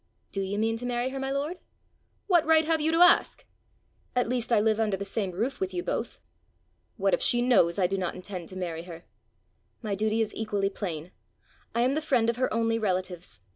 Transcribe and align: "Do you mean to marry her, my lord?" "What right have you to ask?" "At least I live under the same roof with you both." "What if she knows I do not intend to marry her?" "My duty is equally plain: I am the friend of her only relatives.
"Do 0.31 0.41
you 0.41 0.57
mean 0.57 0.77
to 0.77 0.85
marry 0.87 1.09
her, 1.09 1.19
my 1.19 1.29
lord?" 1.29 1.59
"What 2.25 2.43
right 2.43 2.65
have 2.65 2.81
you 2.81 2.89
to 2.91 2.97
ask?" 3.03 3.45
"At 4.15 4.27
least 4.27 4.51
I 4.51 4.59
live 4.59 4.79
under 4.79 4.97
the 4.97 5.05
same 5.05 5.29
roof 5.29 5.59
with 5.59 5.75
you 5.75 5.83
both." 5.83 6.19
"What 6.97 7.13
if 7.13 7.21
she 7.21 7.39
knows 7.39 7.77
I 7.77 7.85
do 7.85 7.99
not 7.99 8.15
intend 8.15 8.49
to 8.49 8.55
marry 8.55 8.85
her?" 8.85 9.05
"My 9.83 9.93
duty 9.93 10.19
is 10.19 10.33
equally 10.33 10.71
plain: 10.71 11.11
I 11.75 11.81
am 11.81 11.93
the 11.93 12.01
friend 12.01 12.31
of 12.31 12.37
her 12.37 12.51
only 12.51 12.79
relatives. 12.79 13.41